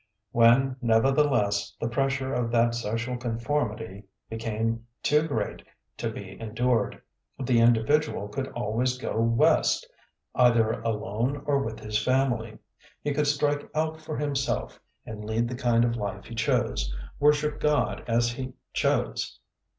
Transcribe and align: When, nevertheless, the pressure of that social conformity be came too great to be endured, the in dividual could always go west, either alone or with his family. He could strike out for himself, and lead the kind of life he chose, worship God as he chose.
When, 0.31 0.77
nevertheless, 0.81 1.75
the 1.79 1.87
pressure 1.87 2.33
of 2.33 2.49
that 2.49 2.73
social 2.73 3.17
conformity 3.17 4.05
be 4.31 4.37
came 4.37 4.87
too 5.03 5.27
great 5.27 5.61
to 5.97 6.09
be 6.09 6.39
endured, 6.39 6.99
the 7.37 7.59
in 7.59 7.73
dividual 7.73 8.27
could 8.29 8.47
always 8.53 8.97
go 8.97 9.19
west, 9.21 9.87
either 10.33 10.81
alone 10.81 11.43
or 11.45 11.61
with 11.61 11.79
his 11.79 12.03
family. 12.03 12.57
He 13.03 13.13
could 13.13 13.27
strike 13.27 13.69
out 13.75 14.01
for 14.01 14.17
himself, 14.17 14.79
and 15.05 15.23
lead 15.23 15.47
the 15.47 15.53
kind 15.55 15.85
of 15.85 15.95
life 15.95 16.25
he 16.25 16.33
chose, 16.33 16.91
worship 17.19 17.59
God 17.59 18.03
as 18.07 18.31
he 18.31 18.53
chose. 18.73 19.39